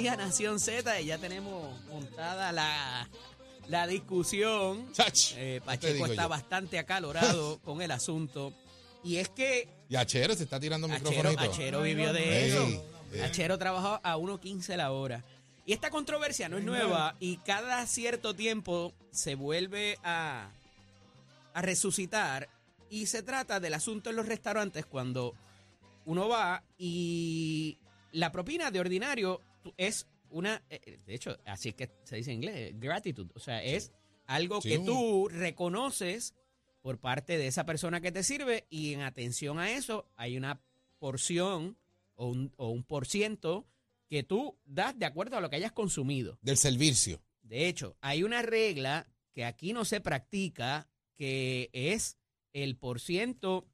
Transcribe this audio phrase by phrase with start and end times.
[0.00, 3.08] Aquí a Nación Z y ya tenemos montada la,
[3.68, 4.86] la discusión.
[5.36, 6.28] Eh, ¿qué te Pacheco está yo?
[6.28, 8.54] bastante acalorado con el asunto.
[9.04, 11.40] Y es que Y Achero se está tirando microfonito.
[11.42, 12.64] Achero vivió de eso.
[13.12, 13.20] ey.
[13.20, 15.22] Achero trabajó a 1.15 la hora.
[15.66, 20.48] Y esta controversia no es nueva y cada cierto tiempo se vuelve a,
[21.52, 22.48] a resucitar.
[22.88, 25.34] Y se trata del asunto en los restaurantes cuando
[26.06, 27.76] uno va y
[28.12, 29.40] la propina de ordinario
[29.76, 33.30] es una, eh, de hecho, así es que se dice en inglés, gratitud.
[33.34, 33.92] O sea, es
[34.26, 36.34] algo Sí, que tú reconoces
[36.82, 40.62] por parte de esa persona que te sirve y en atención a eso hay una
[40.98, 41.76] porción
[42.14, 43.66] o un, o un por ciento
[44.08, 46.38] que tú das de acuerdo a lo que hayas consumido.
[46.42, 47.22] Del servicio.
[47.42, 52.18] De hecho, hay una regla que aquí no se practica, que es
[52.52, 53.68] el por ciento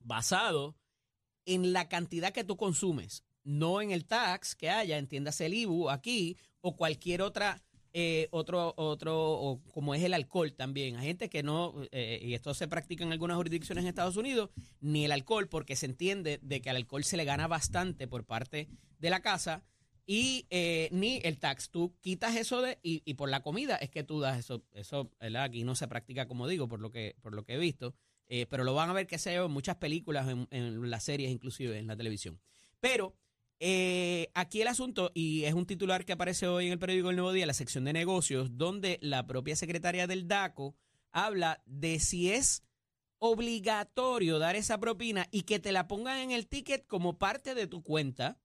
[0.00, 0.76] basado
[1.46, 5.90] en la cantidad que tú consumes, no en el tax que haya, entiéndase el IBU
[5.90, 7.62] aquí o cualquier otra,
[7.92, 10.96] eh, otro, otro, o como es el alcohol también.
[10.96, 14.50] Hay gente que no, eh, y esto se practica en algunas jurisdicciones en Estados Unidos,
[14.80, 18.24] ni el alcohol, porque se entiende de que al alcohol se le gana bastante por
[18.24, 19.64] parte de la casa
[20.06, 21.70] y eh, ni el tax.
[21.70, 24.64] Tú quitas eso de y, y por la comida es que tú das eso.
[24.72, 25.44] Eso ¿verdad?
[25.44, 27.94] aquí no se practica como digo por lo que por lo que he visto,
[28.48, 31.76] pero lo van a ver que se en muchas películas, en, en las series, inclusive
[31.78, 32.38] en la televisión.
[32.78, 33.16] Pero
[33.60, 37.16] eh, aquí el asunto y es un titular que aparece hoy en el periódico El
[37.16, 40.74] Nuevo Día, la sección de negocios, donde la propia secretaria del DACO
[41.12, 42.62] habla de si es
[43.18, 47.66] obligatorio dar esa propina y que te la pongan en el ticket como parte de
[47.66, 48.38] tu cuenta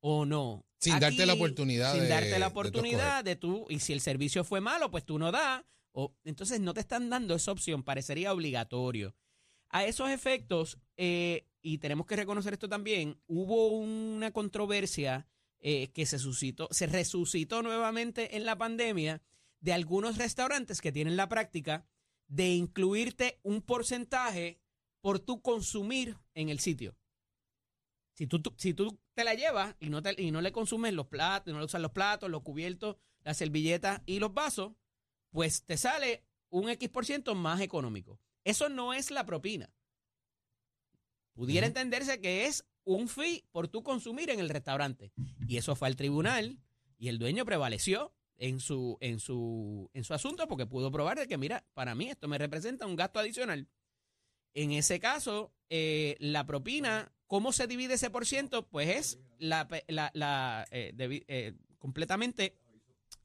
[0.00, 0.66] o no.
[0.78, 4.00] Sin darte la oportunidad Sin de- darte de la oportunidad de tú, y si el
[4.00, 5.62] servicio fue malo, pues tú no das.
[5.92, 9.14] O, entonces no te están dando esa opción, parecería obligatorio.
[9.68, 15.26] A esos efectos, eh, y tenemos que reconocer esto también, hubo una controversia
[15.60, 19.22] eh, que se suscitó, se resucitó nuevamente en la pandemia
[19.60, 21.86] de algunos restaurantes que tienen la práctica
[22.28, 24.60] de incluirte un porcentaje
[25.00, 26.96] por tu consumir en el sitio.
[28.12, 31.06] Si tú, si tú te la llevas y no, te- y no le consumes los
[31.08, 34.72] platos, no le usas los platos, los cubiertos, las servilletas y los vasos,
[35.30, 38.20] pues te sale un X por ciento más económico.
[38.44, 39.70] Eso no es la propina.
[41.34, 45.12] Pudiera entenderse que es un fee por tu consumir en el restaurante.
[45.48, 46.58] Y eso fue al tribunal
[46.98, 51.26] y el dueño prevaleció en su, en su, en su asunto porque pudo probar de
[51.26, 53.68] que, mira, para mí esto me representa un gasto adicional.
[54.52, 58.68] En ese caso, eh, la propina, ¿cómo se divide ese por ciento?
[58.68, 60.92] Pues es la, la- la, eh,
[61.26, 62.56] eh, completamente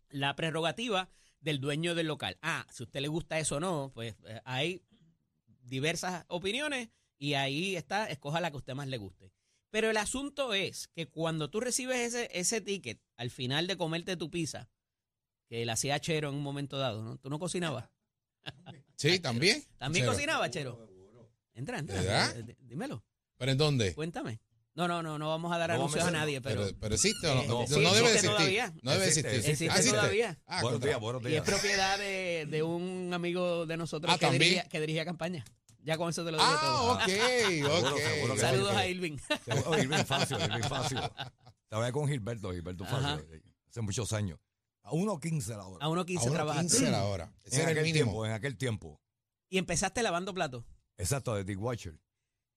[0.10, 1.10] la prerrogativa
[1.42, 2.38] del dueño del local.
[2.42, 4.16] Ah, si a usted le gusta eso o no, pues
[4.46, 4.82] hay
[5.62, 9.32] diversas opiniones y ahí está, escoja la que a usted más le guste.
[9.72, 14.18] Pero el asunto es que cuando tú recibes ese, ese ticket al final de comerte
[14.18, 14.70] tu pizza,
[15.48, 17.18] que la hacía Chero en un momento dado, ¿no?
[17.18, 17.90] ¿Tú no cocinabas?
[18.96, 19.64] Sí, también.
[19.78, 20.14] ¿También Chero.
[20.14, 20.90] cocinaba, Chero?
[21.54, 22.02] Entra, entra.
[22.02, 22.40] ¿Verdad?
[22.50, 23.04] eh, Dímelo,
[23.38, 23.94] ¿Pero en dónde?
[23.94, 24.40] cuéntame.
[24.80, 26.96] No, no, no, no vamos a dar No anuncios a a nadie, pero, pero, pero
[26.96, 27.42] existe o no?
[27.42, 28.30] Eh, no, sí, no debe existe existir.
[28.32, 28.74] todavía.
[28.82, 29.70] No debe Existe, existir.
[29.70, 30.40] existe Ah, todavía.
[30.48, 31.44] Ah, buenos días, buenos y es días.
[31.46, 35.44] propiedad de, de un amigo de nosotros Ah, que, dirigía, que dirigía campaña.
[35.84, 36.94] Ya con eso te lo digo Ah, todo.
[36.94, 37.98] ok, Seguro, ok.
[38.00, 39.18] seguro Saludos a Irving.
[39.66, 41.00] Oh, Irving Facio, Irving Facio.
[41.70, 42.86] Trabajé con Gilberto, Gilberto.
[42.86, 43.26] Facio,
[43.70, 44.40] hace muchos años.
[44.84, 45.86] A 1.15 la hora.
[45.86, 46.78] A uno A quince uno trabajaste.
[46.78, 47.34] 15 la hora.
[47.44, 48.06] Ese en era el aquel mínimo.
[48.12, 49.02] tiempo, en aquel tiempo.
[49.50, 50.64] Y empezaste lavando platos.
[50.98, 52.00] Exacto, de Dick Watcher.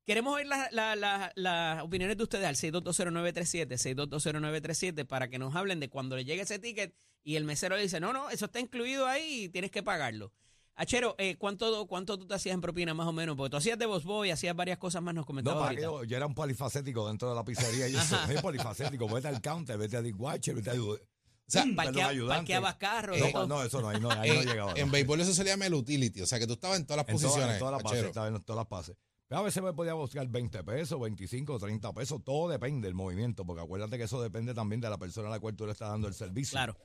[0.04, 5.54] Queremos oír las la- la- las opiniones de ustedes al 6220937, 6220937, para que nos
[5.54, 8.46] hablen de cuando le llegue ese ticket y el mesero le dice, no, no, eso
[8.46, 10.32] está incluido ahí y tienes que pagarlo.
[10.74, 13.36] Achero, eh, ¿cuánto, ¿cuánto tú te hacías en propina más o menos?
[13.36, 15.80] Porque tú hacías de Boss Boy, hacías varias cosas más, nos No, comentabas para ahorita.
[15.82, 18.16] que yo, yo era un polifacético dentro de la pizzería y eso.
[18.30, 19.06] Es polifacético.
[19.06, 20.82] Vete al counter, vete a Dick Watcher, vete a.
[20.82, 20.98] O
[21.46, 24.72] sea, Parquea- parqueabas carros, No, no, eso no, ahí no, ahí no En, llegaba.
[24.74, 27.04] en béisbol eso se le llama el utility, o sea que tú estabas en todas
[27.04, 27.52] las En posiciones.
[27.54, 28.96] en todas las estaba en todas las bases.
[29.32, 33.62] A veces me podía buscar 20 pesos, 25, 30 pesos, todo depende del movimiento, porque
[33.62, 36.06] acuérdate que eso depende también de la persona a la cual tú le estás dando
[36.08, 36.52] el servicio.
[36.56, 36.76] Claro.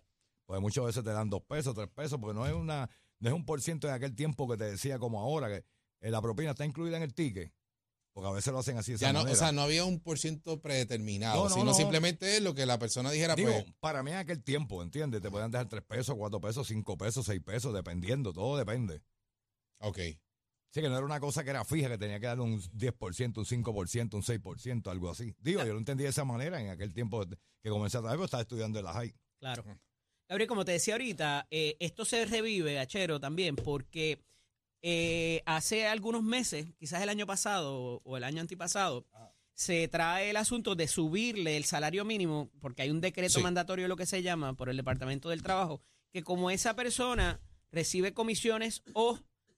[0.45, 2.89] Pues muchas veces te dan dos pesos, tres pesos, porque no es una,
[3.19, 5.65] no es un por ciento de aquel tiempo que te decía como ahora, que
[6.01, 7.51] eh, la propina está incluida en el ticket,
[8.13, 9.37] porque a veces lo hacen así de esa Ya no, o manera.
[9.39, 11.73] sea, no había un por ciento predeterminado, No, no, sino no.
[11.73, 15.21] simplemente es lo que la persona dijera, Digo, pues, para mí en aquel tiempo, ¿entiendes?
[15.21, 19.01] Te pueden dejar tres pesos, cuatro pesos, cinco pesos, seis pesos, dependiendo, todo depende.
[19.79, 19.99] ok.
[20.71, 23.37] Sí, que no era una cosa que era fija, que tenía que dar un 10%,
[23.37, 25.33] un 5%, un 6%, algo así.
[25.39, 28.25] Digo, yo lo entendí de esa manera en aquel tiempo que comencé a trabajar, pero
[28.25, 29.13] estaba estudiando en la high.
[29.39, 29.63] Claro.
[30.29, 34.21] Gabriel, como te decía ahorita, eh, esto se revive, Achero, también, porque
[34.81, 39.07] eh, hace algunos meses, quizás el año pasado o el año antipasado,
[39.53, 43.41] se trae el asunto de subirle el salario mínimo, porque hay un decreto Sí.
[43.41, 45.81] mandatorio, lo que se llama, por el Departamento del Trabajo,
[46.11, 47.39] que como esa persona
[47.71, 49.17] recibe comisiones o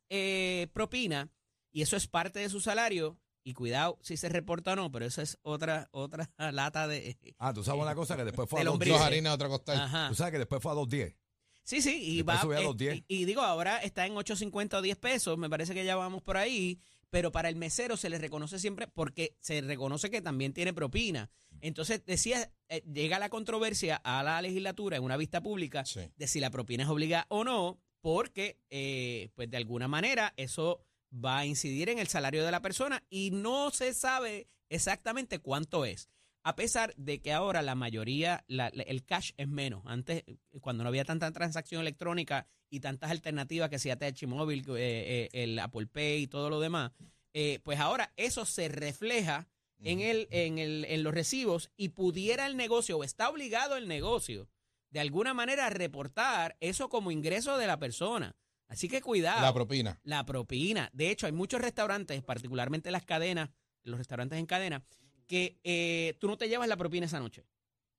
[0.10, 1.30] eh, propina,
[1.72, 5.06] y eso es parte de su salario, y cuidado si se reporta o no, pero
[5.06, 7.18] eso es otra, otra lata de...
[7.38, 8.74] Ah, tú sabes una cosa que después fue a Del 2.10.
[8.74, 8.94] hombrice.
[8.94, 9.80] Dos harinas, otra costal.
[9.80, 10.08] Ajá.
[10.10, 11.16] Tú sabes que después fue a 2.10.
[11.64, 12.96] Sí, sí, y Después va a eh, los 10.
[12.96, 16.24] Y, y digo, ahora está en 8.50 o 10 pesos, me parece que ya vamos
[16.24, 16.80] por ahí,
[17.12, 21.30] pero para el mesero se le reconoce siempre porque se reconoce que también tiene propina.
[21.62, 26.02] Entonces, decía, eh, llega la controversia a la legislatura en una vista pública Sí.
[26.16, 30.82] de si la propina es obligada o no, porque, eh, pues de alguna manera, eso
[31.14, 35.86] va a incidir en el salario de la persona y no se sabe exactamente cuánto
[35.86, 36.10] es.
[36.44, 39.84] A pesar de que ahora la mayoría, la- el cash es menos.
[39.86, 40.24] Antes,
[40.62, 45.30] cuando no había tanta transacción electrónica y tantas alternativas que sea ATH Móvil, eh, eh,
[45.34, 46.92] el Apple Pay y todo lo demás,
[47.34, 49.48] eh, pues ahora eso se refleja
[49.82, 53.88] en, el, en, el, en los recibos y pudiera el negocio o está obligado el
[53.88, 54.48] negocio
[54.90, 58.36] de alguna manera reportar eso como ingreso de la persona.
[58.68, 59.42] Así que cuidado.
[59.42, 60.00] La propina.
[60.04, 60.90] La propina.
[60.94, 63.50] De hecho, hay muchos restaurantes, particularmente las cadenas,
[63.84, 64.86] los restaurantes en cadena,
[65.28, 67.46] que eh, tú no te llevas la propina esa noche.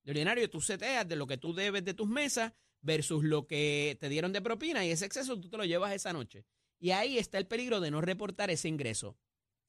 [0.04, 3.98] De ordinario, tú seteas de lo que tú debes de tus mesas versus lo que
[4.00, 6.46] te dieron de propina y ese exceso tú te lo llevas esa noche.
[6.78, 9.18] Y ahí está el peligro de no reportar ese ingreso.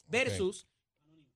[0.06, 0.68] Versus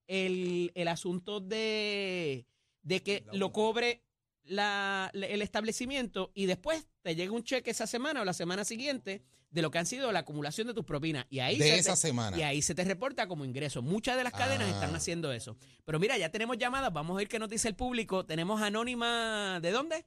[0.07, 2.45] el, el asunto de,
[2.81, 4.03] de que lo cobre
[4.45, 9.23] la- el establecimiento y después te llega un cheque esa semana o la semana siguiente
[9.51, 11.25] de lo que han sido la acumulación de tus propinas.
[11.29, 12.37] Y ahí De se esa te- semana.
[12.37, 13.81] Y ahí se te reporta como ingreso.
[13.81, 14.71] Muchas de las cadenas Ah.
[14.73, 15.55] están haciendo eso.
[15.85, 16.91] Pero mira, ya tenemos llamadas.
[16.91, 18.25] Vamos a ver qué nos dice el público.
[18.25, 19.59] Tenemos anónima.
[19.61, 20.05] ¿De dónde?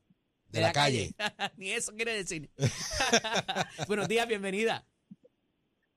[0.48, 1.14] De la calle.
[1.56, 2.50] Ni eso quiere decir.
[3.88, 4.86] Buenos días, bienvenida.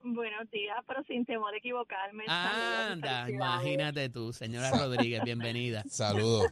[0.04, 2.24] Buenos días, pero sin temor a equivocarme.
[2.28, 5.84] Anda, imagínate tú, señora Rodríguez, bienvenida.
[5.90, 6.48] Saludos.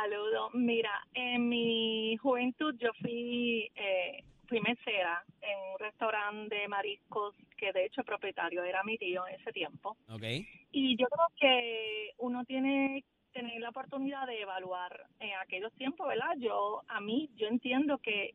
[0.00, 0.54] Saludos.
[0.54, 7.72] Mira, en mi juventud yo fui, eh, fui mesera en un restaurante de mariscos que
[7.72, 9.96] de hecho el propietario era mi tío en ese tiempo.
[10.08, 10.22] ¿Ok?
[10.70, 13.02] Y yo creo que uno tiene
[13.32, 16.36] tener la oportunidad de evaluar en aquellos tiempos, ¿verdad?
[16.38, 18.34] Yo, a mí, yo entiendo que,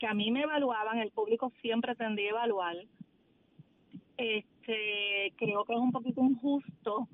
[0.00, 2.76] que a mí me evaluaban, el público siempre tendría a evaluar.
[4.16, 7.06] Este, creo que es un poquito injusto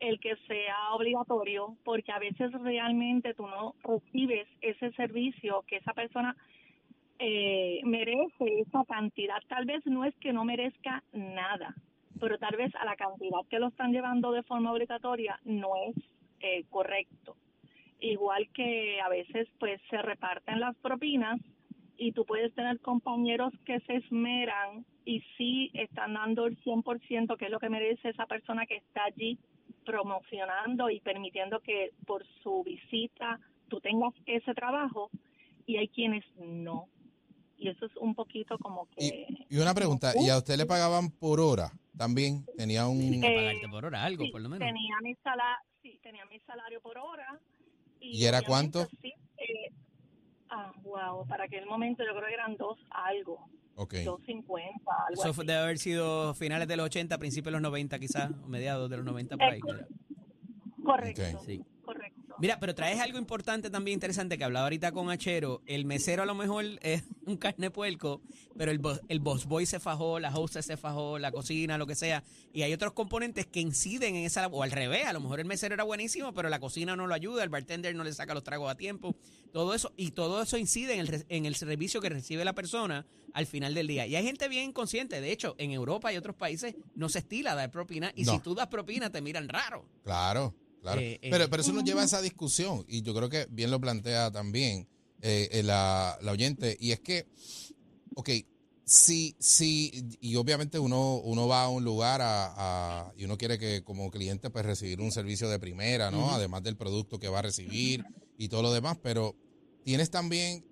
[0.00, 5.92] el que sea obligatorio, porque a veces realmente tú no recibes ese servicio que esa
[5.92, 6.36] persona
[7.18, 9.42] eh, merece esa cantidad.
[9.48, 11.74] Tal vez no es que no merezca nada,
[12.20, 15.96] pero tal vez a la cantidad que lo están llevando de forma obligatoria no es
[16.40, 17.36] eh, correcto.
[18.00, 21.40] Igual que a veces pues se reparten las propinas
[21.96, 27.46] y tú puedes tener compañeros que se esmeran y sí están dando el 100% que
[27.46, 29.38] es lo que merece esa persona que está allí
[29.84, 35.10] promocionando y permitiendo que por su visita tú tengas ese trabajo
[35.66, 36.88] y hay quienes no.
[37.58, 39.26] Y eso es un poquito como que...
[39.48, 42.44] Y una pregunta, ¿y a usted le pagaban por hora también?
[42.56, 43.00] Tenía un...
[43.00, 44.66] Eh, Pagarte por hora algo, Sí, por lo menos.
[44.66, 47.40] Tenía mi, sala, sí, tenía mi salario por hora.
[48.00, 48.90] ¿Y era obviamente, cuánto?
[49.00, 49.72] Sí, eh,
[50.50, 53.94] ah, wow, para aquel momento yo creo que eran dos algo, Ok.
[54.04, 55.46] dos cincuenta, algo Eso así.
[55.46, 58.96] debe haber sido finales de los 80, principios de los 90 quizás, o mediados de
[58.96, 59.60] los 90 por ahí.
[60.84, 61.44] Correcto, Ok.
[61.44, 61.62] Sí.
[61.84, 62.15] correcto.
[62.38, 65.62] Mira, pero traes algo importante también interesante que hablaba ahorita con Achero.
[65.66, 68.20] El mesero a lo mejor es un carne puerco,
[68.58, 71.86] pero el, bo- el boss boy se fajó, la hostess se fajó, la cocina, lo
[71.86, 72.22] que sea.
[72.52, 75.46] Y hay otros componentes que inciden en esa, o al revés, a lo mejor el
[75.46, 78.44] mesero era buenísimo, pero la cocina no lo ayuda, el bartender no le saca los
[78.44, 79.16] tragos a tiempo.
[79.52, 82.54] Todo eso, y todo eso incide en el, re- en el servicio que recibe la
[82.54, 84.06] persona al final del día.
[84.06, 85.20] Y hay gente bien inconsciente.
[85.22, 88.12] De hecho, en Europa y otros países no se estila dar propina.
[88.14, 88.32] Y No.
[88.34, 89.86] si tú das propina, te miran raro.
[90.04, 90.54] Claro,
[90.86, 91.00] claro.
[91.00, 91.30] Eh, eh.
[91.30, 94.30] pero, pero eso nos lleva a esa discusión, y yo creo que bien lo plantea
[94.30, 94.88] también
[95.22, 97.26] eh, eh, la, la oyente, y es que,
[98.14, 98.30] ok,
[98.88, 99.90] Sí, sí,
[100.20, 102.52] y obviamente uno, uno va a un lugar a,
[103.08, 106.30] a- y uno quiere que como cliente pues recibir un servicio de primera, ¿no?
[106.30, 108.04] Además del producto que va a recibir
[108.38, 109.34] y todo lo demás, pero
[109.82, 110.64] tienes también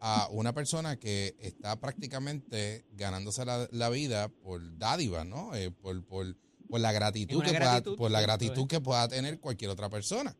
[0.00, 5.54] a una persona que está prácticamente ganándose la, la vida por dádiva, ¿no?
[5.54, 6.34] Eh, por, por,
[6.74, 10.36] por la gratitud, que pueda, por la gratitud que pueda tener cualquier otra persona.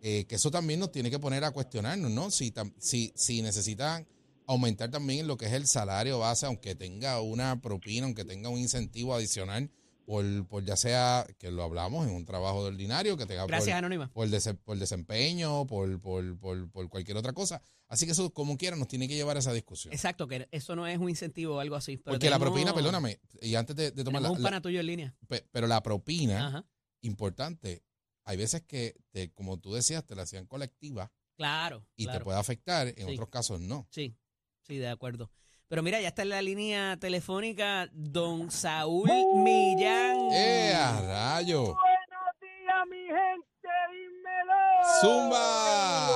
[0.00, 2.30] Eh, que eso también nos tiene que poner a cuestionarnos, ¿no?
[2.30, 4.06] Si, tam- si, si necesitan
[4.46, 8.58] aumentar también lo que es el salario base, aunque tenga una propina, aunque tenga un
[8.58, 9.70] incentivo adicional,
[10.04, 13.50] por, por ya sea, que lo hablamos, en un trabajo de ordinario, que tenga por-
[13.50, 14.10] Gracias, Anónima.
[14.12, 17.62] por, dese- por desempeño, por, por, por, por cualquier otra cosa.
[17.88, 19.92] Así que eso, como quiera, nos tiene que llevar a esa discusión.
[19.92, 21.96] Exacto, que eso no es un incentivo o algo así.
[21.98, 24.86] pero Porque la propina, perdóname, y antes de, de tomar la, un pana tuyo en
[24.86, 25.14] línea.
[25.28, 26.66] pe- pero la propina, Ajá.
[27.02, 27.84] importante,
[28.24, 31.86] hay veces que, te, como tú decías, te la hacían colectiva Claro.
[31.96, 32.18] y claro.
[32.20, 33.12] te puede afectar, en Sí.
[33.14, 33.86] otros casos no.
[33.90, 34.16] Sí,
[34.62, 35.30] sí, de acuerdo.
[35.72, 40.30] Pero mira, ya está en la línea telefónica don Saúl Millán.
[40.30, 41.62] ¡Eh, a rayo!
[41.62, 44.52] Buenos días, mi gente, dímelo.
[45.00, 46.08] ¡Zumba!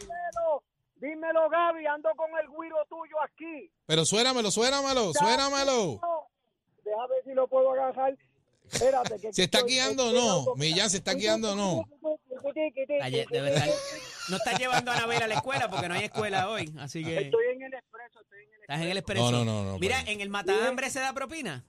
[0.00, 0.62] Dímelo,
[0.96, 3.70] dímelo, Gaby, ando con el guiro tuyo aquí.
[3.86, 6.00] Pero suénamelo, suénamelo, suénamelo.
[6.84, 8.16] Deja ver si lo puedo agarrar.
[8.68, 11.84] Espérate, que Si está guiando o no, Millán, si está guiando o no.
[12.42, 13.70] Estar-
[14.30, 16.72] no estás llevando a Anabel a la escuela porque no hay escuela hoy.
[16.78, 19.24] Así que Estoy en el expreso, estoy en el estás en el expreso.
[19.28, 19.44] expreso.
[19.44, 20.14] No, no, no, no, Mira, pues.
[20.14, 21.64] en el matahambre se da propina.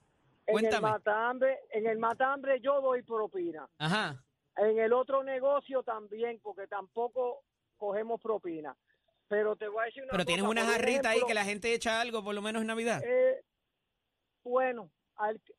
[0.47, 0.89] En el Cuéntame.
[0.89, 3.67] matambre, en el matambre yo doy propina.
[3.77, 4.23] Ajá.
[4.57, 7.43] En el otro negocio también, porque tampoco
[7.77, 8.75] cogemos propina.
[9.27, 11.73] Pero te voy a decir una Pero cosa, tienes una jarrita ahí que la gente
[11.73, 13.01] echa algo, por lo menos en Navidad.
[13.03, 13.43] eh,
[14.43, 14.89] bueno,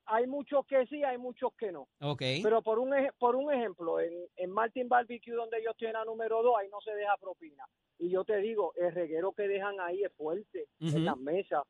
[0.07, 1.89] hay, muchos que sí, hay muchos que no.
[2.01, 2.23] Ok.
[2.43, 6.05] Pero por un, por un ejemplo, en, en Martin Barbecue, donde yo estoy en la
[6.05, 7.65] número 2, ahí no se deja propina.
[7.99, 11.63] Y yo te digo, el reguero que dejan ahí es fuerte en las mesas.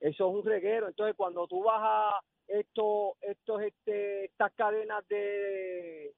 [0.00, 0.88] Eso es un reguero.
[0.88, 6.14] Entonces, cuando tú vas a esto, estos, este, estas cadenas de,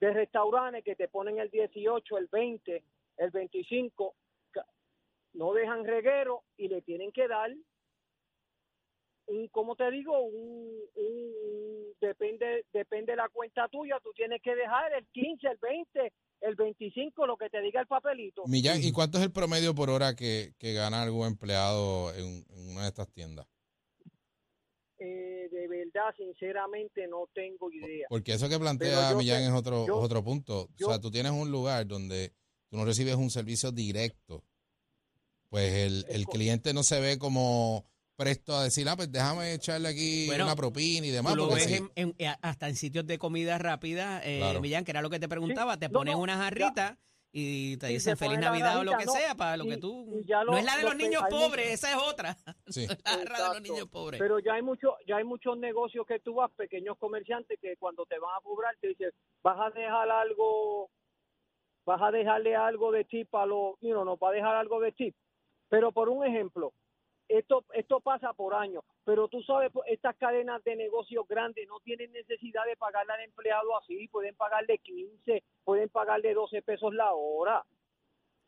[0.00, 2.84] de restaurantes que te ponen el 18, el 20,
[3.16, 4.14] el 25,
[4.52, 4.66] ca-
[5.34, 7.50] no dejan reguero y le tienen que dar
[9.26, 10.20] un, ¿cómo te digo?
[10.22, 15.58] Un, un- depende, depende de la cuenta tuya, tú tienes que dejar el 15, el
[15.58, 18.42] 20, el 25, lo que te diga el papelito.
[18.46, 22.70] Millán, ¿y cuánto es el promedio por hora que, que gana algún empleado en, en
[22.72, 23.46] una de estas tiendas?
[24.98, 28.06] Eh, de verdad, sinceramente, no tengo idea.
[28.08, 30.68] Porque eso que plantea Millán es otro, yo- otro punto.
[30.76, 32.32] yo- o sea, tú tienes un lugar donde
[32.68, 34.44] tú no recibes un servicio directo.
[35.50, 37.84] Pues el, el cliente no se ve como
[38.22, 41.32] presto a decir, ah, pues déjame echarle aquí Bueno, una propina y demás.
[41.32, 41.84] Tú lo porque ves sí.
[41.96, 44.60] en- en- hasta en sitios de comida rápida, eh, Claro.
[44.60, 46.42] Millán, que era lo que te preguntaba, te ponen no, una ya.
[46.44, 46.98] jarrita
[47.34, 50.22] y te dicen feliz Navidad o lo que no, sea, para lo que tú...
[50.46, 52.36] no es la de lo los niños pobres, mucho- esa es otra.
[52.66, 52.86] Sí.
[52.86, 54.20] la de los niños pobres.
[54.20, 58.04] Pero ya hay mucho, ya hay muchos negocios que tú vas, pequeños comerciantes, que cuando
[58.04, 59.10] te van a cobrar te dicen,
[59.42, 60.90] vas a dejar algo,
[61.86, 64.92] vas a dejarle algo de tip a los, no, no, va a dejar algo de
[64.92, 65.14] tip.
[65.70, 66.74] Pero por un ejemplo,
[67.28, 71.80] esto, esto pasa por años, pero tú sabes, pues, estas cadenas de negocios grandes no
[71.80, 77.12] tienen necesidad de pagarle al empleado así, pueden pagarle 15, pueden pagarle 12 pesos la
[77.12, 77.64] hora.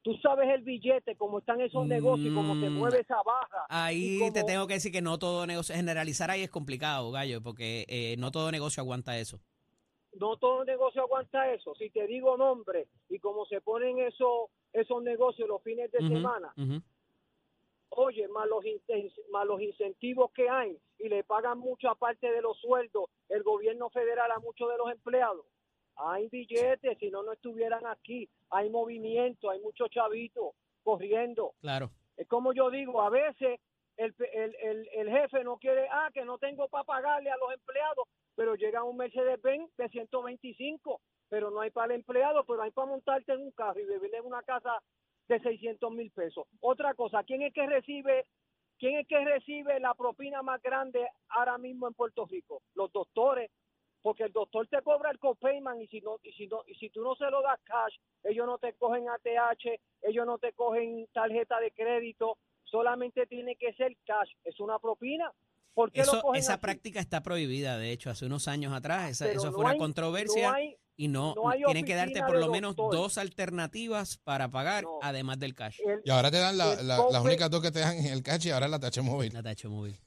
[0.03, 2.75] Tú sabes el billete, cómo están esos negocios, y cómo se Mm.
[2.75, 3.65] mueve esa baja.
[3.71, 7.87] Ahí te tengo que decir que no todo negocio, generalizar ahí es complicado, gallo, porque
[7.89, 9.41] eh, no todo negocio aguanta eso.
[10.21, 11.75] no todo negocio aguanta eso.
[11.75, 16.53] Si te digo nombre y como se ponen esos esos negocios los fines de semana.
[17.97, 18.65] Oye, más los,
[19.31, 23.91] más los incentivos que hay y le pagan mucho aparte de los sueldos el gobierno
[23.91, 25.45] federal a muchos de los empleados.
[25.97, 28.29] Hay billetes, si no, no estuvieran aquí.
[28.51, 31.55] Hay movimiento, hay muchos chavitos corriendo.
[31.61, 31.91] Claro.
[32.17, 33.61] Es como yo digo, a veces
[33.97, 37.53] el, el, el, el jefe no quiere, ah, que no tengo para pagarle a los
[37.53, 42.71] empleados, pero llega un Mercedes-Benz de 125, pero no hay para el empleado, pero hay
[42.71, 44.81] para montarte en un carro y vivir en una casa
[45.29, 46.47] de 600 mil pesos.
[46.61, 48.27] Otra cosa, ¿quién es que recibe,
[48.79, 52.63] quién es que recibe la propina más grande ahora mismo en Puerto Rico?
[52.75, 53.51] Los doctores,
[54.03, 56.91] porque el doctor te cobra el copayment y si no y si no y si
[56.91, 61.07] tú no se lo das cash, ellos no te cogen ATH, ellos no te cogen
[61.13, 65.33] tarjeta de crédito, solamente tiene que ser cash, es una propina.
[65.73, 66.61] ¿Por qué lo cogen esa así?
[66.61, 70.49] práctica está prohibida, de hecho, hace unos años atrás, esa- eso no fue una controversia
[70.51, 73.01] no hay- y no, no hay tienen que darte por lo menos doctor.
[73.01, 74.99] dos alternativas para pagar, No.
[75.03, 75.79] además del cash.
[75.85, 78.23] el- Y ahora te dan la- la- las únicas dos que te dan en el
[78.23, 79.33] cash y ahora la TH móvil.
[79.33, 79.99] La TH móvil.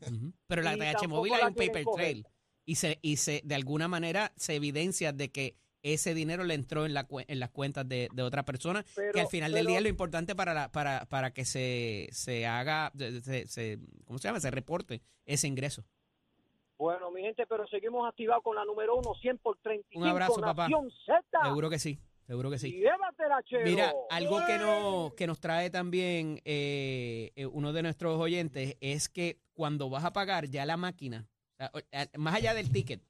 [0.47, 2.05] Pero la TH móvil hay un paper coger.
[2.05, 2.27] trail
[2.65, 6.85] y se y se de alguna manera se evidencia de que ese dinero le entró
[6.85, 9.83] en, la, en las cuentas de, de otra persona, que al final del día es
[9.83, 14.39] lo importante para, la- para, para que se, se haga, se, se- ¿cómo se llama?
[14.41, 15.85] Se reporte ese ingreso.
[16.77, 19.99] Bueno, mi gente, pero seguimos activados con la número uno, 100 por 35.
[20.03, 20.67] Un abrazo, papá.
[20.67, 21.43] Z.
[21.43, 22.71] Seguro que sí, seguro que sí.
[22.71, 23.63] Llévatela, chero.
[23.65, 29.09] Mira, algo que, no, que nos trae también eh, eh, uno de nuestros oyentes es
[29.09, 31.27] que cuando vas a pagar ya la máquina,
[32.17, 33.01] más allá del ticket,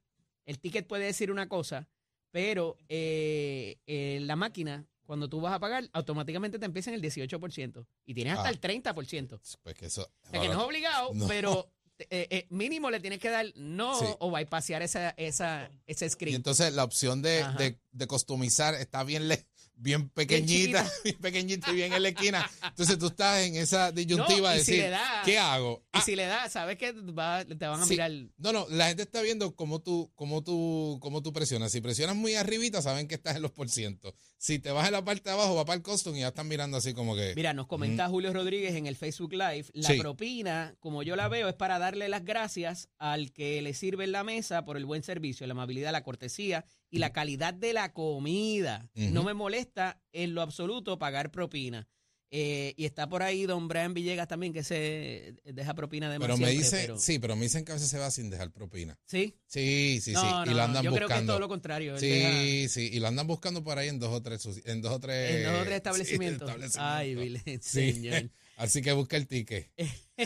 [0.45, 1.89] el ticket puede decir una cosa,
[2.31, 7.01] pero eh, eh, la máquina, cuando tú vas a pagar, automáticamente te empieza en el
[7.01, 8.51] 18% y tienes hasta Ah.
[8.51, 9.39] el 30%.
[9.61, 10.07] Pues que eso.
[10.23, 11.27] O sea, que no es obligado, No.
[11.27, 11.67] pero
[11.99, 14.05] eh, eh, mínimo le tienes que dar no Sí.
[14.19, 16.35] o bypassear esa, esa, ese Y script.
[16.35, 19.45] entonces la opción de, de, de customizar está bien, le-
[19.77, 22.49] bien pequeñita, bien pequeñita y bien en la esquina.
[22.63, 25.83] Entonces tú estás en esa disyuntiva No, de si decir, da- ¿qué hago?
[25.93, 27.91] y Ah, si le das, sabes que va- te van a Sí.
[27.91, 28.11] mirar.
[28.37, 31.71] No, no, la gente está viendo cómo tú, cómo tú, cómo tú presionas.
[31.71, 34.13] Si presionas muy arribita, saben que estás en los porcientos.
[34.37, 36.47] Si te vas en la parte de abajo, va para el custom y ya están
[36.47, 37.33] mirando así como que.
[37.35, 39.99] Mira, nos comenta Julio Rodríguez en el Facebook Live, la Sí.
[39.99, 44.11] propina, como yo la veo, es para darle las gracias al que le sirve en
[44.11, 47.93] la mesa por el buen servicio, la amabilidad, la cortesía y la calidad de la
[47.93, 48.89] comida.
[48.95, 51.87] No me molesta en lo absoluto pagar propina.
[52.29, 56.35] Eh, y está por ahí don Brian Villegas también, que se deja propina de pero
[56.37, 58.99] me dicen, pero- sí, pero me dicen que a veces se va sin dejar propina.
[59.05, 59.37] ¿Sí?
[59.45, 60.27] Sí, sí, no, sí.
[60.27, 61.31] no, y lo andan yo creo que es buscando.
[61.33, 61.97] todo lo contrario.
[61.97, 64.91] Sí, deja- sí, y lo andan buscando por ahí en dos o tres, en dos
[64.91, 66.75] o tres, en dos o tres sí, establecimientos.
[66.77, 67.15] Ay.
[67.15, 67.93] Vilén, Sí.
[67.93, 68.29] señor.
[68.57, 69.71] Así que busca el ticket.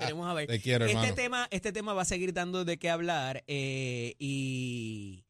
[0.00, 0.46] Veremos a ver.
[0.46, 1.14] Te quiero, este hermano.
[1.16, 5.24] tema, este tema va a seguir dando de qué hablar eh, y,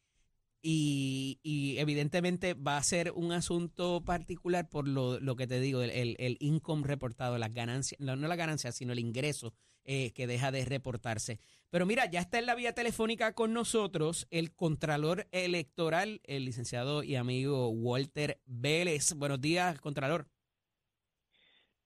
[0.70, 5.80] y, y evidentemente va a ser un asunto particular por lo, lo que te digo,
[5.80, 9.54] el, el, el income reportado, las ganancias, no, las ganancias, sino el ingreso
[9.86, 11.40] eh, que deja de reportarse.
[11.70, 17.02] Pero mira, ya está en la vía telefónica con nosotros el Contralor Electoral, el licenciado
[17.02, 19.14] y amigo Walter Vélez.
[19.14, 20.28] Buenos días, Contralor.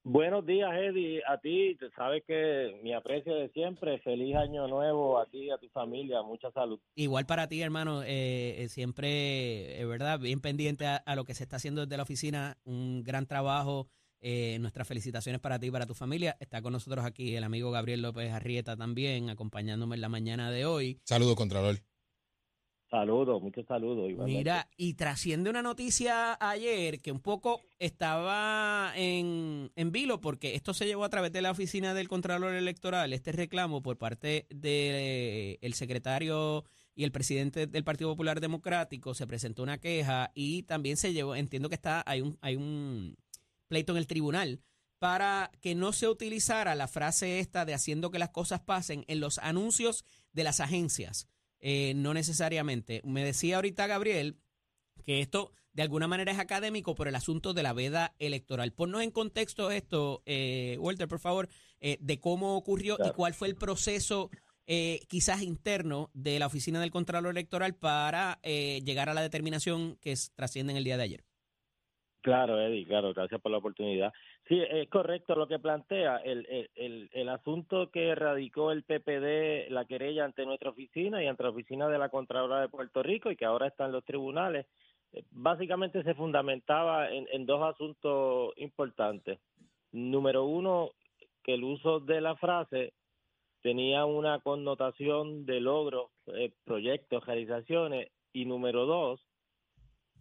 [0.05, 1.23] Buenos días, Eddie.
[1.29, 4.01] A ti, sabes que mi aprecio de siempre.
[4.01, 6.23] Feliz año nuevo a ti y a tu familia.
[6.23, 6.81] Mucha salud.
[6.97, 11.35] Igual para ti, hermano, eh, eh, siempre, es verdad, bien pendiente a, a lo que
[11.35, 13.89] se está haciendo desde la oficina, un gran trabajo,
[14.25, 16.37] eh, nuestras felicitaciones para ti y para tu familia.
[16.41, 20.65] Está con nosotros aquí el amigo Gabriel López Arrieta también, acompañándome en la mañana de
[20.65, 21.01] hoy.
[21.05, 21.77] Saludos, Contralor.
[22.93, 24.11] Saludos, muchos saludos.
[24.11, 24.39] igualmente.
[24.39, 30.75] Mira, y trasciende una noticia ayer que un poco estaba en, en vilo, porque esto
[30.75, 35.73] se llevó a través de la oficina del Contralor Electoral, este reclamo por parte del
[35.73, 41.15] secretario y el presidente del Partido Popular Democrático, se presentó una queja y también se
[41.15, 43.17] llevó, entiendo que está, hay un, hay un
[43.69, 44.61] pleito en el tribunal
[44.99, 49.19] para que no se utilizara la frase esta de haciendo que las cosas pasen en
[49.19, 51.27] los anuncios de las agencias.
[51.65, 53.01] Eh, no necesariamente.
[53.05, 54.37] Me decía ahorita Gabriel
[55.07, 58.73] que esto de alguna manera es académico por el asunto de la veda electoral.
[58.73, 61.49] Ponnos en contexto esto, eh, Walter, por favor,
[61.81, 64.29] eh, de cómo ocurrió y cuál fue el proceso
[64.67, 69.97] eh, quizás interno de la oficina del Contralor Electoral para eh, llegar a la determinación
[70.01, 71.25] que es- trasciende en el día de ayer.
[72.23, 74.13] Claro, Eddie, claro, gracias por la oportunidad.
[74.49, 76.17] Sí, es correcto lo que plantea.
[76.17, 81.27] El, el, el, el asunto que radicó el PPD, la querella ante nuestra oficina y
[81.27, 84.05] ante la oficina de la Contralora de Puerto Rico y que ahora está en los
[84.05, 84.67] tribunales,
[85.13, 89.39] eh, básicamente se fundamentaba en, en dos asuntos importantes.
[89.93, 90.91] Número uno,
[91.45, 92.95] que el uso de la frase
[93.63, 99.21] tenía una connotación de logros, eh, proyectos, realizaciones, y número dos,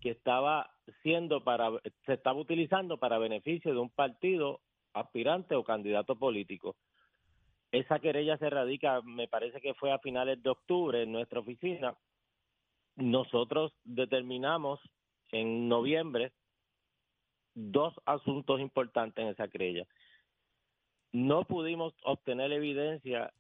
[0.02, 0.70] que estaba
[1.02, 1.72] siendo para
[2.06, 4.62] se estaba utilizando para beneficio de un partido
[4.94, 6.76] aspirante o candidato político.
[7.72, 11.96] Esa querella se radica, me parece que fue a finales de octubre en nuestra oficina.
[12.98, 14.80] Nosotros determinamos
[15.32, 16.34] en noviembre
[17.54, 19.88] dos asuntos importantes en esa querella.
[21.14, 23.32] No pudimos obtener evidencia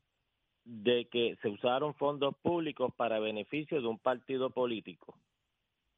[0.63, 5.17] de que se usaron fondos públicos para beneficio de un partido político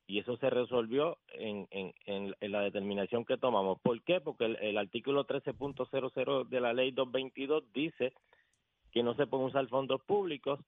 [0.07, 1.93] y eso se resolvió en, en,
[2.39, 3.79] en, la determinación que tomamos.
[3.81, 4.19] ¿Por qué?
[4.19, 8.13] Porque el, el artículo 13.00 de la ley 222 dice
[8.91, 10.59] que no se pueden usar fondos públicos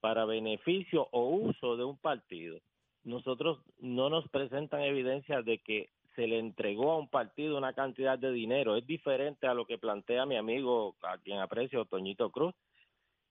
[0.00, 2.60] para beneficio o uso de un partido.
[3.04, 8.18] Nosotros no nos presentan evidencia de que se le entregó a un partido una cantidad
[8.18, 8.76] de dinero.
[8.76, 12.54] Es diferente a lo que plantea mi amigo, a quien aprecio, Toñito Cruz,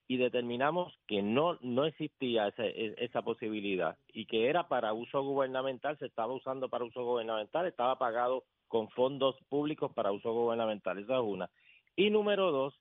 [0.07, 5.97] y determinamos que no no existía esa, esa posibilidad y que era para uso gubernamental,
[5.97, 11.15] se estaba usando para uso gubernamental, estaba pagado con fondos públicos para uso gubernamental, esa
[11.17, 11.49] es una.
[11.95, 12.73] Y número dos,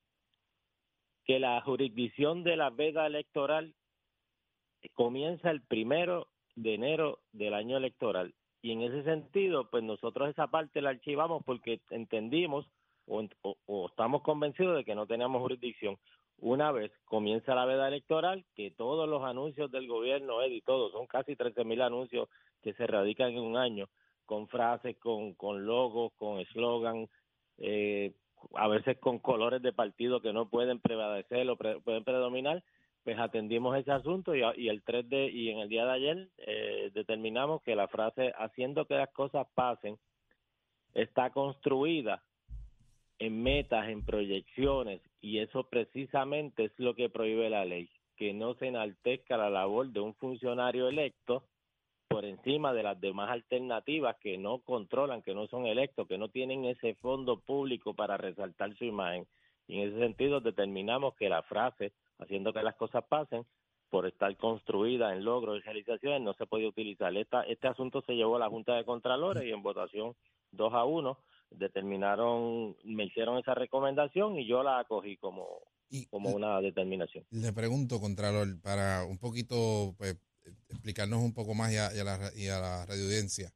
[1.25, 3.75] que la jurisdicción de la veda electoral
[4.95, 8.35] comienza el primero de enero del año electoral.
[8.63, 12.67] Y en ese sentido, pues nosotros esa parte la archivamos porque entendimos
[13.07, 15.99] o, o- o estamos convencidos de que no teníamos jurisdicción.
[16.43, 21.07] Una vez comienza la veda electoral, que todos los anuncios del gobierno, Eddie, todos, son
[21.07, 22.29] casi 13 mil anuncios
[22.63, 23.89] que se radican en un año,
[24.27, 27.07] con frases, con, con logos, con eslogan,
[27.59, 28.13] eh,
[28.55, 32.65] a veces con colores de partido que no pueden prevalecer o pueden predominar,
[33.05, 36.91] pues atendimos ese asunto y el 3 de y en el día de ayer eh,
[36.93, 39.97] determinamos que la frase haciendo que las cosas pasen
[40.93, 42.21] está construida
[43.27, 48.55] en metas, en proyecciones y eso precisamente es lo que prohíbe la ley, que no
[48.55, 51.45] se enaltezca la labor de un funcionario electo
[52.09, 56.31] por encima de las demás alternativas que no controlan, que no son electos, que no
[56.31, 59.25] tienen ese fondo público para resaltar su imagen.
[59.69, 63.47] Y en ese sentido determinamos que la frase, haciendo que las cosas pasen,
[63.89, 67.17] por estar construida en logros y realizaciones, no se podía utilizar.
[67.17, 70.17] Esta, este asunto se llevó a la Junta de Contralores y en votación
[70.51, 71.19] 2 a 1
[71.57, 75.47] determinaron, me hicieron esa recomendación y yo la acogí como,
[75.91, 77.25] Y como una determinación.
[77.31, 80.17] le pregunto, Contralor, para un poquito pues,
[80.69, 83.53] explicarnos un poco más y a, y a la, y a la radioaudiencia,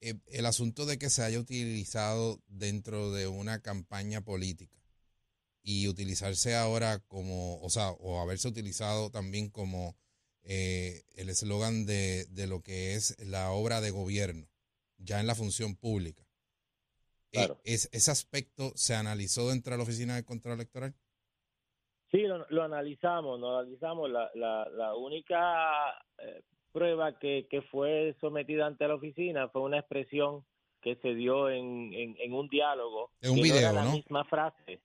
[0.00, 4.76] eh, el asunto de que se haya utilizado dentro de una campaña política
[5.62, 9.96] y utilizarse ahora como, o sea, o haberse utilizado también como
[10.42, 14.48] eh, el eslogan de, de lo que es la obra de gobierno,
[14.98, 16.26] ya en la función pública.
[17.32, 20.94] Eh, es, ¿Ese aspecto se analizó dentro de la Oficina de Control Electoral?
[22.10, 24.10] Sí, lo, lo analizamos, lo analizamos.
[24.10, 26.42] La, la, la única eh,
[26.72, 30.44] prueba que, que fue sometida ante la oficina fue una expresión
[30.82, 33.12] que se dio en, en, en un diálogo.
[33.22, 33.92] En un que video, no era la ¿no?
[33.92, 34.80] misma frase,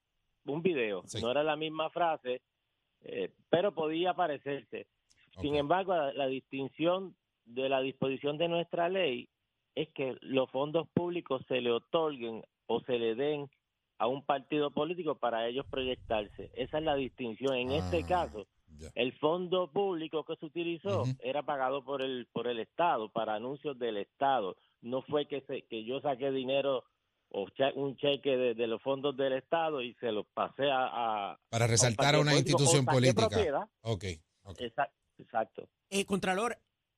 [0.46, 1.22] un video, Sí.
[1.22, 2.42] no era la misma frase,
[3.02, 4.88] eh, pero podía parecerse.
[5.42, 9.28] Sin embargo, la, la distinción de la disposición de nuestra ley
[9.82, 13.50] es que los fondos públicos se le otorguen o se le den
[14.00, 16.52] a un partido político para ellos proyectarse.
[16.56, 17.56] Esa es la distinción.
[17.56, 18.48] En este Ah, caso,
[18.80, 18.90] ya.
[18.96, 23.78] el fondo público que se utilizó era pagado por el por el Estado para anuncios
[23.80, 24.56] del Estado.
[24.82, 26.84] No fue que se, que yo saqué dinero
[27.30, 31.32] o che- un cheque de, de los fondos del Estado y se los pasé a,
[31.32, 33.28] a Para resaltar a una político, institución política.
[33.30, 33.70] propiedad.
[33.82, 34.06] Ok,
[34.44, 34.62] ok.
[34.62, 34.96] Exacto.
[35.18, 35.70] exacto.
[35.90, 36.58] Eh, Contralor,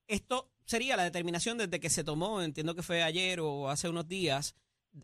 [0.09, 4.07] esto sería la determinación desde que se tomó, entiendo que fue ayer o hace unos
[4.07, 4.55] días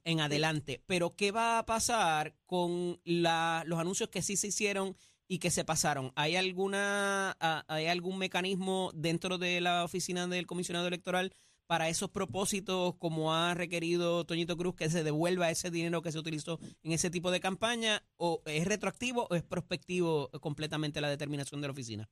[0.03, 4.97] en adelante, pero ¿qué va a pasar con la, los anuncios que sí se hicieron
[5.27, 6.11] y que se pasaron?
[6.15, 7.37] ¿Hay alguna
[7.67, 11.33] hay algún mecanismo dentro de la oficina del comisionado electoral
[11.67, 16.19] para esos propósitos, como ha requerido Toñito Cruz, que se devuelva ese dinero que se
[16.19, 18.03] utilizó en ese tipo de campaña?
[18.17, 22.09] ¿O es retroactivo o es prospectivo completamente la determinación de la oficina?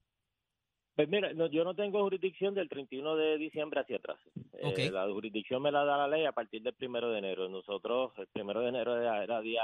[0.95, 4.19] Pues mira, no, yo no tengo jurisdicción del 31 de diciembre hacia atrás.
[4.53, 7.49] Eh, la jurisdicción me la da la ley a partir del primero de enero.
[7.49, 9.63] Nosotros, el primero de enero era, era día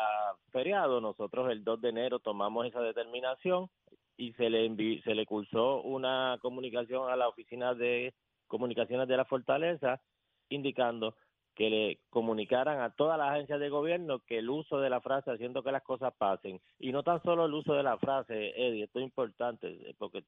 [0.52, 3.70] feriado, nosotros el 2 de enero tomamos esa determinación
[4.18, 8.14] y se le envi- se le cursó una comunicación a la oficina de
[8.48, 10.02] comunicaciones de la Fortaleza
[10.50, 11.16] indicando
[11.60, 15.32] que le comunicaran a todas las agencias de gobierno que el uso de la frase
[15.32, 16.62] haciendo que las cosas pasen.
[16.80, 20.24] Y no tan solo el uso de la frase Eddie esto es importante porque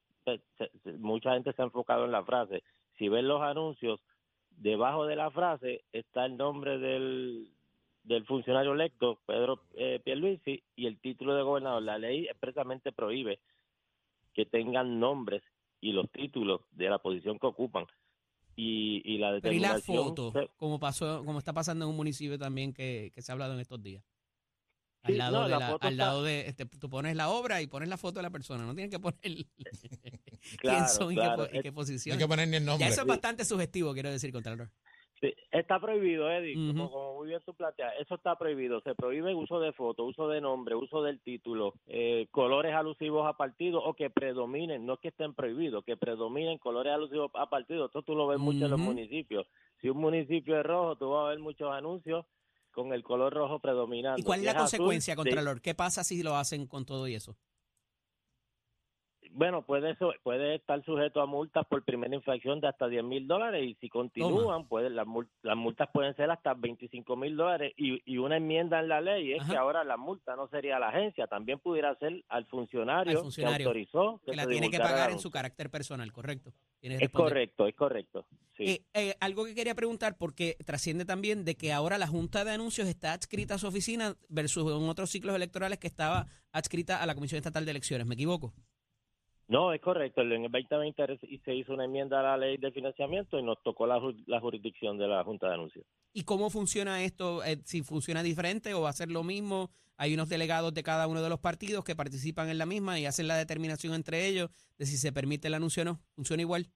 [0.98, 2.62] mucha gente se ha enfocado en la frase.
[2.98, 3.98] Si ven los anuncios
[4.58, 7.48] debajo de la frase está el nombre del
[8.04, 11.82] del funcionario electo Pedro eh, Pierluisi y el título de gobernador.
[11.82, 13.38] La ley expresamente prohíbe
[14.34, 15.42] que tengan nombres
[15.80, 17.86] y los títulos de la posición que ocupan
[18.56, 21.90] y, y la Pero y la determinación foto, se- como pasó, como está pasando en
[21.90, 24.04] un municipio también que, que se ha hablado en estos días.
[25.04, 27.16] Sí, Al lado no, de la la, foto al está- lado de, este, tú pones
[27.16, 29.46] la obra y pones la foto de la persona, no tienes que poner quién
[30.58, 32.14] Claro, son y, qué, y qué No posición.
[32.14, 32.86] hay que poner ni el nombre.
[32.86, 34.70] Ya eso es bastante sugestivo, quiero decir, Contralor.
[35.22, 38.80] Sí, está prohibido, Eddie, como, como muy bien tú planteas, eso está prohibido.
[38.80, 43.24] Se prohíbe el uso de foto, uso de nombre, uso del título, eh, colores alusivos
[43.28, 47.86] a partido o que predominen, no que estén prohibidos, que predominen colores alusivos a partido.
[47.86, 49.46] Esto tú lo ves mucho en los municipios.
[49.80, 52.26] Si un municipio es rojo, tú vas a ver muchos anuncios
[52.72, 54.18] con el color rojo predominando.
[54.18, 55.60] ¿Y cuál es la azul, consecuencia, de- Contralor?
[55.60, 57.36] ¿Qué pasa si lo hacen con todo y eso?
[59.34, 59.96] Bueno, puede,
[60.54, 64.66] estar sujeto a multas por primera infracción de hasta 10 mil dólares y si continúan,
[64.66, 65.06] puede, las,
[65.42, 69.32] las multas pueden ser hasta 25 mil dólares y, y una enmienda en la ley
[69.32, 69.52] es Ajá.
[69.52, 73.24] que ahora la multa no sería a la agencia, también pudiera ser al funcionario, Al
[73.24, 76.52] funcionario, que autorizó que, Que la tiene que pagar en su carácter personal, ¿correcto?
[76.82, 78.26] Es correcto, es correcto.
[78.56, 78.64] Sí.
[78.64, 82.50] Eh, eh, algo que quería preguntar, porque trasciende también de que ahora la Junta de
[82.50, 87.06] Anuncios está adscrita a su oficina versus en otros ciclos electorales que estaba adscrita a
[87.06, 88.06] la Comisión Estatal de Elecciones.
[88.06, 88.52] ¿Me equivoco?
[89.48, 90.22] No, es correcto.
[90.22, 93.62] En el 2020 re- se hizo una enmienda a la ley de financiamiento y nos
[93.62, 95.84] tocó la, ju- la jurisdicción de la Junta de Anuncios.
[96.14, 97.44] ¿Y cómo funciona esto?
[97.44, 99.70] Eh, si funciona diferente o va a ser lo mismo.
[99.98, 103.06] Hay unos delegados de cada uno de los partidos que participan en la misma y
[103.06, 106.00] hacen la determinación entre ellos de si se permite el anuncio o no.
[106.14, 106.66] ¿Funciona igual?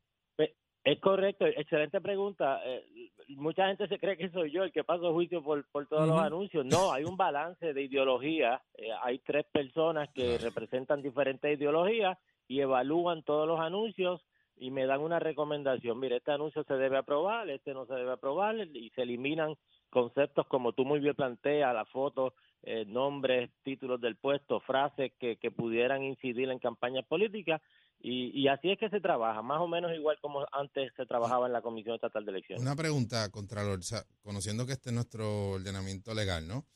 [0.84, 2.60] Es correcto, excelente pregunta.
[2.64, 6.06] Eh, mucha gente se cree que soy yo el que paso juicio por, por todos
[6.06, 6.64] los anuncios.
[6.64, 8.62] No, hay un balance de ideología.
[8.74, 12.16] Eh, hay tres personas que representan diferentes ideologías
[12.48, 14.20] y evalúan todos los anuncios
[14.56, 15.98] y me dan una recomendación.
[16.00, 19.54] Mire, este anuncio se debe aprobar, este no se debe aprobar y se eliminan
[19.90, 25.36] conceptos como tú muy bien planteas, la foto, eh, nombres, títulos del puesto, frases que,
[25.36, 27.60] que pudieran incidir en campañas políticas
[28.00, 31.52] y, así es que se trabaja, más o menos igual como antes se trabajaba en
[31.52, 32.62] la Comisión Estatal de Elecciones.
[32.62, 33.80] Una pregunta, Contralor,
[34.22, 36.66] conociendo que este es nuestro ordenamiento legal, ¿no?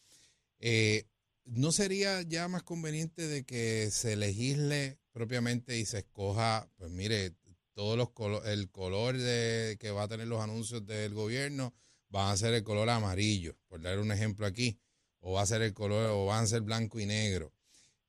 [0.59, 1.05] Eh,
[1.45, 7.33] ¿No sería ya más conveniente de que se legisle propiamente y se escoja, pues mire,
[7.75, 11.75] todos los colo- el color de que va a tener los anuncios del gobierno
[12.09, 14.79] van a ser el color amarillo, por dar un ejemplo aquí,
[15.21, 17.53] o va a ser el color, o van a ser blanco y negro.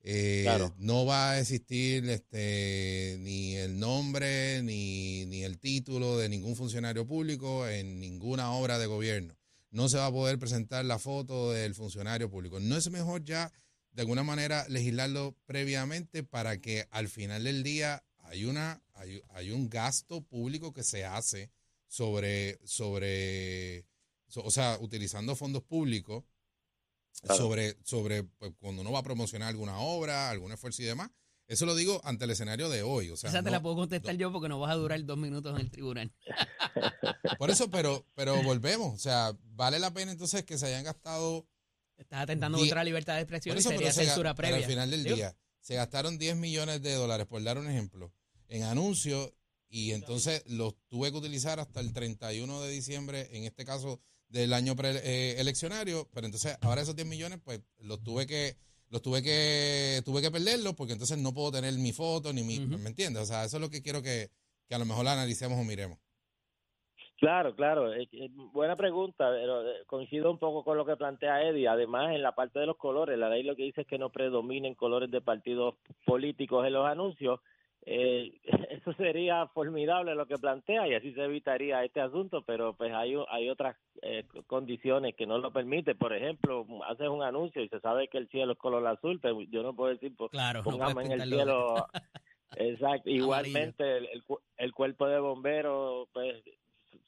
[0.04, 0.74] Eh, Claro.
[0.80, 7.06] No va a existir este, ni el nombre ni, ni el título de ningún funcionario
[7.06, 9.38] público en ninguna obra de gobierno.
[9.70, 12.60] No se va a poder presentar la foto del funcionario público.
[12.60, 13.54] ¿No es mejor ya,
[13.92, 19.52] de alguna manera, legislarlo previamente para que al final del día hay, una, hay, hay
[19.52, 21.52] un gasto público que se hace
[21.88, 23.86] sobre, sobre
[24.28, 26.24] so- o sea, utilizando fondos públicos
[27.24, 27.36] Claro.
[27.44, 31.12] sobre, sobre pues, cuando uno va a promocionar alguna obra, algún esfuerzo y demás.
[31.46, 33.10] Eso lo digo ante el escenario de hoy.
[33.10, 35.18] O sea, Esa te no- la puedo contestar yo porque no vas a durar dos
[35.18, 36.14] minutos en el tribunal.
[37.38, 38.96] por eso, pero, pero volvemos.
[38.96, 41.46] O sea, vale la pena entonces que se hayan gastado.
[42.02, 44.34] Estás atentando Die- contra la libertad de expresión Por y sería pero se ga- censura
[44.36, 44.66] pero previa.
[44.66, 48.12] al final del Digo, día, se gastaron 10 millones de dólares, por dar un ejemplo,
[48.48, 49.32] en anuncios
[49.70, 54.54] y entonces los tuve que utilizar hasta el 31 de diciembre, en este caso del
[54.54, 58.58] año preeleccionario, pero entonces ahora esos 10 millones, pues los tuve que
[58.90, 62.60] los tuve que tuve que perderlos porque entonces no puedo tener mi foto ni mi,
[62.60, 62.78] Ujú.
[62.78, 63.24] ¿me entiendes?
[63.24, 64.30] O sea, eso es lo que quiero que,
[64.68, 65.98] que a lo mejor la analicemos o miremos.
[67.22, 71.44] Claro, claro, eh, eh, buena pregunta, pero eh, coincido un poco con lo que plantea
[71.44, 71.68] Eddie.
[71.68, 74.10] Además, en la parte de los colores, la ley lo que dice es que no
[74.10, 77.40] predominen colores de partidos políticos en los anuncios.
[77.86, 78.32] Eh,
[78.72, 83.14] eso sería formidable lo que plantea y así se evitaría este asunto, pero pues hay,
[83.30, 85.96] hay otras eh, condiciones que no lo permiten.
[86.00, 89.40] Por ejemplo, haces un anuncio y se sabe que el cielo es color azul, pero
[89.44, 91.86] yo no puedo decir, pues, Claro, no pongamos puedes en el cielo
[92.58, 94.24] Exacto, igualmente el, el,
[94.58, 96.44] el cuerpo de bomberos, pues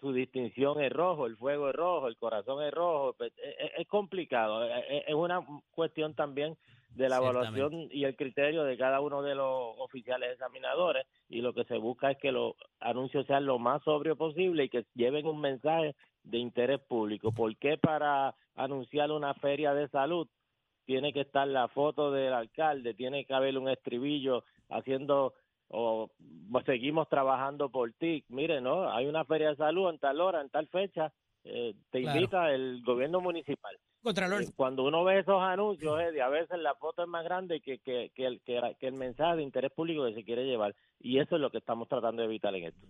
[0.04, 3.72] su distinción es rojo, el fuego es rojo, el corazón es rojo, pues, es, es-
[3.78, 5.40] es complicado, es, es- una
[5.74, 6.58] cuestión también
[6.94, 11.54] de la evaluación y el criterio de cada uno de los oficiales examinadores y lo
[11.54, 15.26] que se busca es que los anuncios sean lo más sobrio posible y que lleven
[15.26, 17.32] un mensaje de interés público.
[17.32, 20.28] ¿Por qué para anunciar una feria de salud
[20.86, 25.34] tiene que estar la foto del alcalde, tiene que haber un estribillo haciendo
[25.76, 26.12] o
[26.52, 28.24] pues, seguimos trabajando por ti.
[28.30, 28.92] Mire, ¿no?
[28.94, 31.12] Hay una feria de salud en tal hora, en tal fecha,
[31.44, 32.20] eh, te Claro.
[32.20, 33.76] invita el gobierno municipal.
[34.04, 37.60] Contralor, Eh, Cuando uno ve esos anuncios, Eddie, a veces la foto es más grande
[37.60, 40.76] que, que, que, el, que, que el mensaje de interés público que se quiere llevar.
[41.00, 42.86] Y eso es lo que estamos tratando de evitar en esto.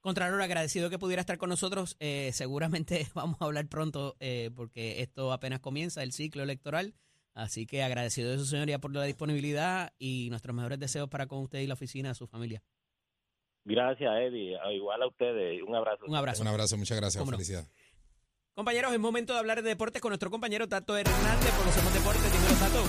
[0.00, 1.96] Contralor, agradecido que pudiera estar con nosotros.
[2.00, 6.94] Eh, seguramente vamos a hablar pronto eh, porque esto apenas comienza el ciclo electoral.
[7.36, 11.40] Así que agradecido de su señoría por la disponibilidad y nuestros mejores deseos para con
[11.40, 12.62] usted y la oficina, su familia.
[13.66, 14.56] Gracias, Eddie.
[14.72, 15.62] Igual a ustedes.
[15.62, 16.06] Un abrazo.
[16.06, 16.42] Un abrazo.
[16.42, 17.30] Un abrazo, muchas gracias, no.
[17.30, 17.70] felicidades.
[18.54, 21.52] Compañeros, es momento de hablar de deportes con nuestro compañero Tato Hernández.
[21.58, 22.32] Conocemos deportes.
[22.32, 22.84] Dímelo, Tato.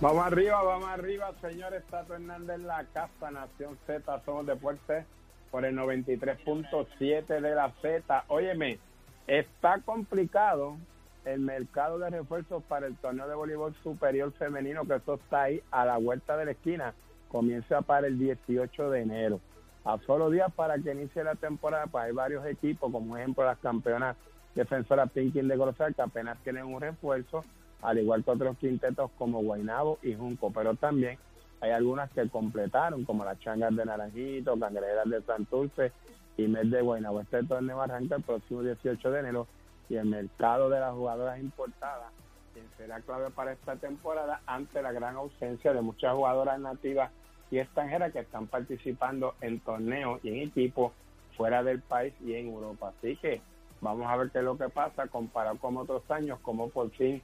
[0.00, 1.84] Vamos arriba, vamos arriba, señores.
[1.90, 5.04] Tato Hernández la casa, Nación Z, somos deportes
[5.50, 8.24] por el 93.7 de la Z.
[8.28, 8.78] Óyeme,
[9.26, 10.78] está complicado
[11.24, 15.62] el mercado de refuerzos para el torneo de voleibol superior femenino, que eso está ahí
[15.70, 16.94] a la vuelta de la esquina.
[17.28, 19.40] Comienza para el 18 de enero.
[19.84, 23.58] A solo días para que inicie la temporada, pues hay varios equipos, como ejemplo las
[23.58, 24.16] campeonas
[24.54, 27.44] defensoras Pinkin de Grosal, que apenas tienen un refuerzo
[27.82, 31.18] al igual que otros quintetos como Guainabo y Junco, pero también
[31.60, 35.92] hay algunas que completaron, como las Changas de Naranjito, Cangrejeras de Santurce
[36.36, 37.20] y Med de Guainabo.
[37.20, 39.46] Este torneo arranca el próximo 18 de enero
[39.92, 42.10] y el mercado de las jugadoras importadas,
[42.54, 47.10] quien será clave para esta temporada ante la gran ausencia de muchas jugadoras nativas
[47.50, 50.92] y extranjeras que están participando en torneos y en equipos
[51.36, 52.94] fuera del país y en Europa.
[52.96, 53.42] Así que
[53.82, 57.20] vamos a ver qué es lo que pasa comparado con otros años, como por fin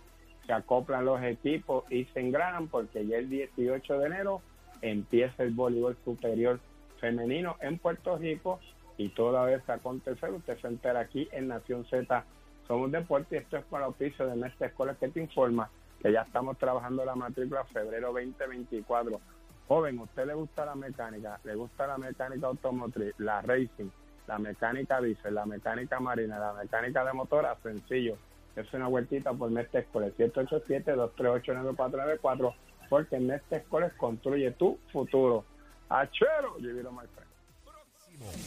[0.46, 4.42] se acoplan los equipos y se engranan porque ya el 18 de enero
[4.82, 6.60] empieza el voleibol superior
[7.00, 8.60] femenino en Puerto Rico
[8.98, 12.24] y toda vez acontecer, usted se entera aquí en Nación Z
[12.68, 15.70] Somos Deporte y esto es para oficio de nuestra escuela que te informa
[16.02, 19.20] que ya estamos trabajando la matrícula febrero 2024.
[19.66, 21.40] Joven, ¿usted le gusta la mecánica?
[21.44, 23.90] ¿Le gusta la mecánica automotriz, la racing,
[24.26, 27.56] la mecánica diésel, la mecánica marina, la mecánica de motora?
[27.62, 28.18] Sencillo.
[28.54, 32.54] Es una vueltita por Mestre Escuela, 787-238-9494,
[32.88, 35.44] porque Mestre Escuela construye tu futuro.
[35.88, 36.56] ¡Achero!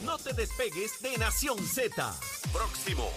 [0.04, 2.14] No te despegues de Nación Z.
[2.52, 3.08] Próximo.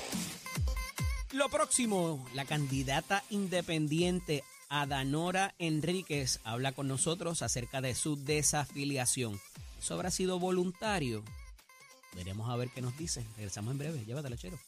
[1.35, 9.41] Lo próximo, la candidata independiente Adanora Enríquez habla con nosotros acerca de su desafiliación.
[9.81, 11.25] ¿Eso habrá sido voluntario?
[12.15, 13.27] Veremos a ver qué nos dice.
[13.35, 14.05] Regresamos en breve.
[14.05, 14.61] Llévatela, chero.